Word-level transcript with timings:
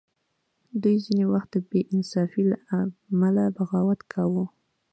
دوی 0.81 0.95
ځینې 1.05 1.25
وخت 1.33 1.49
د 1.53 1.57
بې 1.69 1.81
انصافۍ 1.93 2.43
له 2.51 2.57
امله 3.13 3.43
بغاوت 3.55 4.01
کاوه. 4.13 4.45